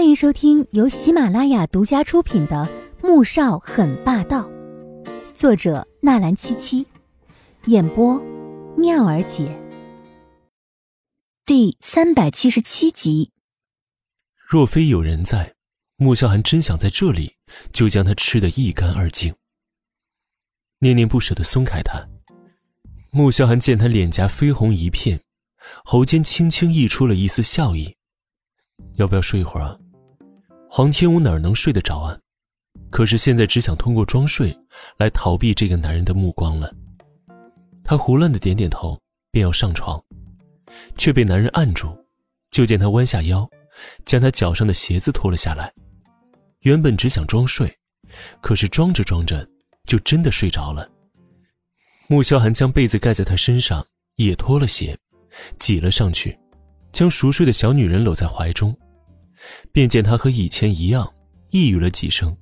[0.00, 2.66] 欢迎收听由喜马拉雅独家出品的
[3.06, 4.48] 《穆少很霸道》，
[5.34, 6.86] 作者纳兰七七，
[7.66, 8.18] 演播
[8.78, 9.54] 妙儿姐。
[11.44, 13.30] 第三百七十七集。
[14.48, 15.54] 若非有人在，
[15.96, 17.34] 穆萧寒真想在这里
[17.70, 19.34] 就将他吃得一干二净。
[20.78, 22.08] 念念不舍的松开他，
[23.10, 25.20] 穆萧寒见他脸颊绯红一片，
[25.84, 27.94] 喉间轻轻溢出了一丝笑意。
[28.94, 29.78] 要不要睡一会儿啊？
[30.72, 32.16] 黄天武哪能睡得着啊？
[32.90, 34.56] 可是现在只想通过装睡
[34.98, 36.72] 来逃避这个男人的目光了。
[37.82, 38.96] 他胡乱的点点头，
[39.32, 40.00] 便要上床，
[40.96, 41.92] 却被男人按住。
[42.52, 43.48] 就见他弯下腰，
[44.04, 45.72] 将他脚上的鞋子脱了下来。
[46.60, 47.76] 原本只想装睡，
[48.40, 49.44] 可是装着装着，
[49.86, 50.88] 就真的睡着了。
[52.06, 54.96] 穆萧寒将被子盖在他身上，也脱了鞋，
[55.58, 56.38] 挤了上去。
[56.92, 58.76] 将熟睡的小女人搂在怀中，
[59.72, 61.12] 便见他和以前一样，
[61.50, 62.36] 呓语了几声，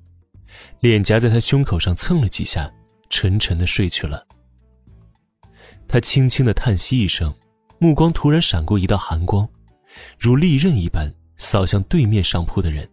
[0.79, 2.71] 脸颊在他胸口上蹭了几下，
[3.09, 4.25] 沉沉的睡去了。
[5.87, 7.33] 他轻轻的叹息一声，
[7.79, 9.47] 目光突然闪过一道寒光，
[10.19, 12.87] 如利刃一般扫向对面上铺的人。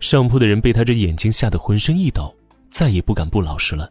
[0.00, 2.34] 上铺的人被他这眼睛吓得浑身一抖，
[2.70, 3.90] 再也不敢不老实了。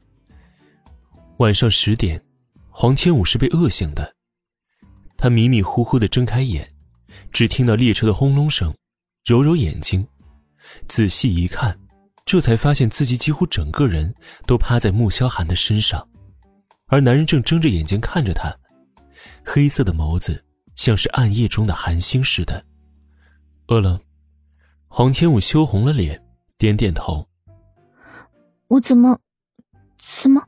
[1.38, 2.24] 晚上十点，
[2.70, 4.14] 黄天武是被饿醒的。
[5.18, 6.70] 他迷迷糊糊的睁开眼，
[7.32, 8.72] 只听到列车的轰隆声，
[9.24, 10.06] 揉揉眼睛，
[10.88, 11.80] 仔细一看，
[12.26, 14.14] 这才发现自己几乎整个人
[14.46, 16.06] 都趴在穆萧寒的身上，
[16.88, 18.54] 而男人正睁着眼睛看着他，
[19.46, 20.44] 黑色的眸子
[20.76, 22.66] 像是暗夜中的寒星似的。
[23.68, 24.00] 饿了，
[24.88, 26.22] 黄天武羞红了脸，
[26.58, 27.26] 点点头。
[28.68, 29.18] 我怎么，
[29.98, 30.46] 怎么？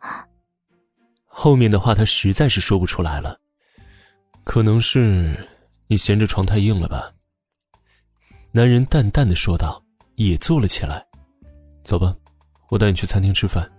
[1.24, 3.40] 后面的话他实在是说不出来了。
[4.44, 5.50] 可能是
[5.88, 7.15] 你嫌这床太硬了吧？
[8.56, 9.84] 男人淡淡的说道，
[10.16, 11.06] 也坐了起来。
[11.84, 12.16] 走吧，
[12.70, 13.70] 我带你去餐厅吃饭。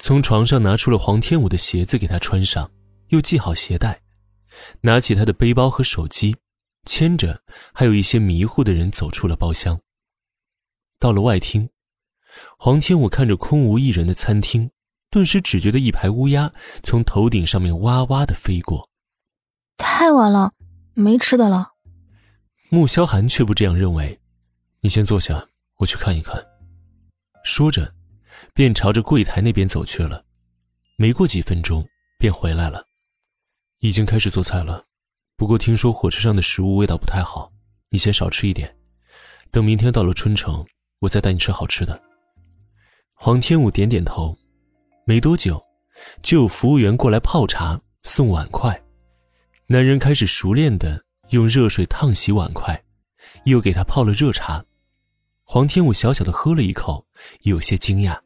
[0.00, 2.68] 从床上拿出了黄天武的鞋子给他穿上，
[3.10, 4.02] 又系好鞋带，
[4.80, 6.34] 拿起他的背包和手机，
[6.86, 7.40] 牵着
[7.72, 9.78] 还有一些迷糊的人走出了包厢。
[10.98, 11.70] 到了外厅，
[12.58, 14.68] 黄天武看着空无一人的餐厅，
[15.08, 16.52] 顿时只觉得一排乌鸦
[16.82, 18.90] 从头顶上面哇哇的飞过。
[19.76, 20.50] 太晚了，
[20.94, 21.71] 没吃的了。
[22.74, 24.18] 穆萧寒却不这样认为，
[24.80, 25.46] 你先坐下，
[25.76, 26.42] 我去看一看。
[27.44, 27.94] 说着，
[28.54, 30.24] 便朝着柜台那边走去了。
[30.96, 31.86] 没过几分钟，
[32.18, 32.82] 便回来了，
[33.80, 34.86] 已经开始做菜了。
[35.36, 37.52] 不过听说火车上的食物味道不太好，
[37.90, 38.74] 你先少吃一点，
[39.50, 40.64] 等明天到了春城，
[41.00, 42.02] 我再带你吃好吃的。
[43.12, 44.34] 黄天武点点头，
[45.04, 45.62] 没多久，
[46.22, 48.82] 就有服务员过来泡茶、送碗筷。
[49.66, 52.82] 男人开始熟练的用热水烫洗碗筷，
[53.44, 54.64] 又给他泡了热茶。
[55.44, 57.06] 黄天武小小的喝了一口，
[57.42, 58.18] 有些惊讶：“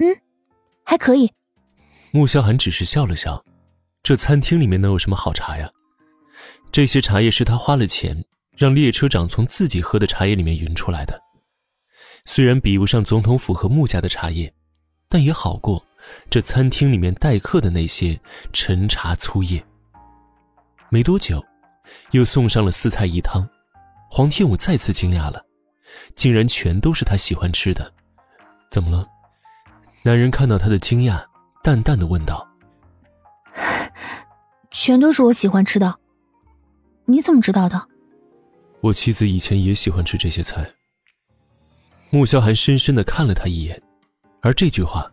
[0.00, 0.16] 嗯，
[0.84, 1.32] 还可以。”
[2.12, 3.44] 穆萧寒只是笑了笑
[4.02, 5.70] ：“这餐厅里面能有什么好茶呀？
[6.70, 8.24] 这些茶叶是他花了钱
[8.56, 11.20] 让列车长从自己喝的茶叶里面匀出来的。
[12.24, 14.52] 虽然比不上总统府和穆家的茶叶，
[15.08, 15.84] 但也好过
[16.30, 18.20] 这餐厅里面待客的那些
[18.52, 19.64] 陈茶粗叶。”
[20.90, 21.44] 没多久，
[22.12, 23.48] 又送上了四菜一汤，
[24.10, 25.44] 黄天武再次惊讶了，
[26.14, 27.92] 竟然全都是他喜欢吃的。
[28.70, 29.06] 怎么了？
[30.02, 31.24] 男人看到他的惊讶，
[31.62, 32.46] 淡淡的问道
[34.70, 35.98] ：“全都是我喜欢吃的。
[37.06, 37.88] 你怎么知道的？”
[38.82, 40.68] 我妻子以前也喜欢吃这些菜。
[42.10, 43.82] 穆萧寒深深的看了他一眼，
[44.40, 45.10] 而这句话，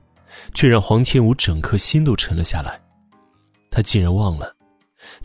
[0.53, 2.81] 却让黄天武整颗心都沉了下来。
[3.69, 4.53] 他竟然忘了。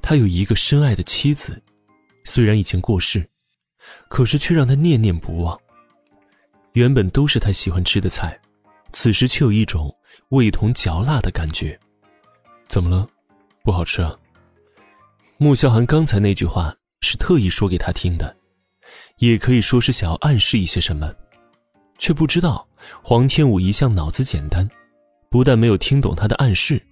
[0.03, 1.63] 他有一个深爱的妻子，
[2.25, 3.29] 虽然已经过世，
[4.09, 5.59] 可是却让他念念不忘。
[6.73, 8.39] 原本都是他喜欢吃的菜，
[8.93, 9.95] 此时却有一种
[10.31, 11.79] 味同嚼蜡的感觉。
[12.69, 13.09] 怎么了？
[13.63, 14.17] 不好吃啊？
[15.39, 18.37] 穆萧寒刚才那句话是特意说给他听的，
[19.19, 21.15] 也可以说是想要暗示一些什么，
[21.99, 22.67] 却不知道
[23.03, 24.69] 黄天武一向脑子简单，
[25.31, 26.83] 不但没有听懂他的暗示，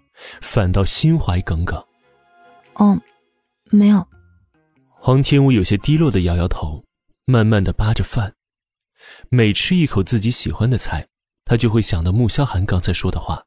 [0.41, 1.83] 反倒心怀耿耿。
[2.75, 3.01] 哦，
[3.71, 4.07] 没有。
[4.89, 6.83] 黄天武有些低落的摇摇头，
[7.25, 8.35] 慢慢的扒着饭。
[9.29, 11.07] 每吃一口自己喜欢的菜，
[11.45, 13.45] 他就会想到穆萧寒刚才说的话。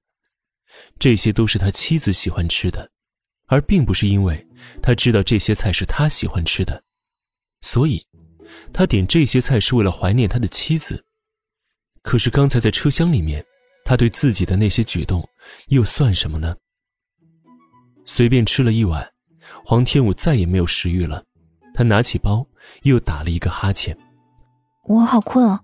[1.00, 2.92] 这些都是他妻子喜欢吃的，
[3.48, 4.48] 而并不是因为
[4.84, 6.84] 他知道这些菜是他喜欢吃的，
[7.62, 8.06] 所以，
[8.72, 11.04] 他点这些菜是为了怀念他的妻子。
[12.04, 13.44] 可是刚才在车厢里面，
[13.84, 15.28] 他对自己的那些举动，
[15.70, 16.56] 又算什么呢？
[18.06, 19.12] 随便吃了一碗。
[19.69, 21.22] 黄天武再也没有食欲了，
[21.74, 22.48] 他拿起包，
[22.84, 23.98] 又打了一个哈欠。
[24.86, 25.62] 我好困啊，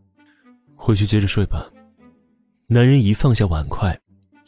[0.76, 1.72] 回去接着睡吧。
[2.68, 3.98] 男人一放下碗筷，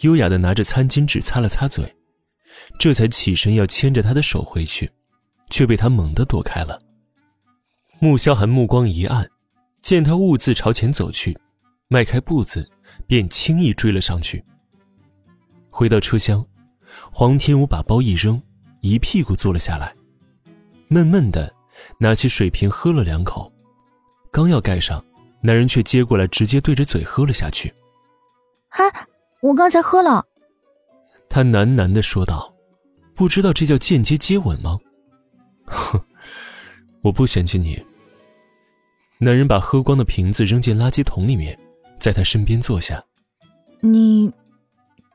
[0.01, 1.89] 优雅的拿着餐巾纸擦了擦嘴，
[2.77, 4.91] 这才起身要牵着她的手回去，
[5.49, 6.77] 却被他猛地躲开了。
[7.99, 9.25] 穆萧寒目光一暗，
[9.81, 11.33] 见他兀自朝前走去，
[11.87, 12.69] 迈开步子，
[13.07, 14.43] 便轻易追了上去。
[15.69, 16.45] 回到车厢，
[17.09, 18.41] 黄天武把包一扔，
[18.85, 19.95] 一屁股坐了下来，
[20.89, 21.51] 闷闷的
[21.97, 23.51] 拿起水瓶喝了两口，
[24.31, 25.03] 刚要盖上，
[25.41, 27.73] 男人却接过来，直接对着嘴喝了下去。
[28.69, 28.85] 啊，
[29.41, 30.23] 我刚才喝了。
[31.27, 32.53] 他喃喃的说道
[33.15, 34.79] ：“不知道这叫间接接吻吗？”
[35.65, 35.99] 哼。
[37.01, 37.83] 我不嫌弃你。
[39.17, 41.57] 男人把喝光的瓶子扔进垃圾桶里面，
[41.99, 43.03] 在他身边坐下。
[43.79, 44.31] 你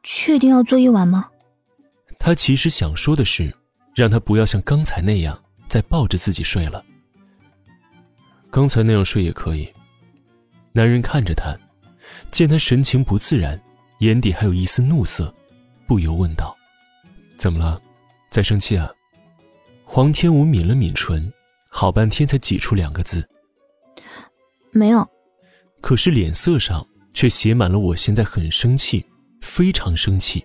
[0.02, 1.28] 确定要坐一晚吗？
[2.19, 3.52] 他其实想说的是，
[3.94, 6.84] 让他不要像刚才那样再抱着自己睡了。
[8.50, 9.72] 刚才那样睡也可以。
[10.72, 11.56] 男人看着他，
[12.31, 13.60] 见他神情不自然，
[13.98, 15.34] 眼底还有一丝怒色，
[15.87, 16.56] 不由问道
[17.37, 17.81] ：“怎么了？
[18.31, 18.90] 在生气啊？”
[19.84, 21.32] 黄天武抿了抿唇。
[21.72, 23.25] 好半天才挤出两个字
[24.75, 25.08] ：“没有。”
[25.81, 26.84] 可是脸色上
[27.14, 29.06] 却写满了我现在很生气，
[29.40, 30.44] 非常生气。